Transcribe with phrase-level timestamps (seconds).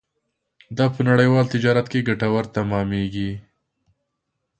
[0.77, 3.31] دا په نړیوال تجارت کې ګټور تمامېږي.